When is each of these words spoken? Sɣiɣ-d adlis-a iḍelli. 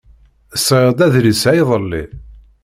Sɣiɣ-d 0.65 0.99
adlis-a 1.05 1.51
iḍelli. 1.61 2.03